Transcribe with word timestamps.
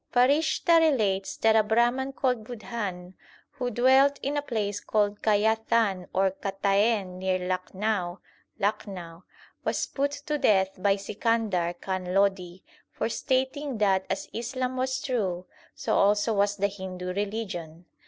Farishta 0.11 0.79
relates 0.79 1.37
that 1.37 1.55
a 1.55 1.61
Brahman 1.61 2.13
called 2.13 2.43
Budhan, 2.43 3.13
who 3.51 3.69
dwelt 3.69 4.19
in 4.23 4.35
a 4.35 4.41
place 4.41 4.79
called 4.79 5.21
Kayathan 5.21 6.07
or 6.11 6.31
Kataen 6.31 7.19
near 7.19 7.37
Lakhnau 7.37 8.17
(Lucknow), 8.57 9.25
was 9.63 9.85
put 9.85 10.09
to 10.11 10.39
death 10.39 10.81
by 10.81 10.95
Sikandar 10.95 11.75
Khan 11.79 12.15
Lodi 12.15 12.63
for 12.91 13.09
stating 13.09 13.77
that 13.77 14.07
as 14.09 14.27
Islam 14.33 14.75
was 14.75 14.99
true, 15.03 15.45
so 15.75 15.93
also 15.93 16.33
was 16.33 16.55
the 16.57 16.67
Hindu 16.67 17.13
religion. 17.13 17.85